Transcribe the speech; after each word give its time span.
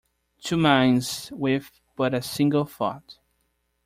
Two 0.41 0.57
minds 0.57 1.29
with 1.31 1.79
but 1.95 2.15
a 2.15 2.23
single 2.23 2.65
thought. 2.65 3.19